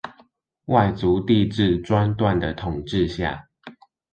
[0.65, 3.45] 外族帝制專斷的統治下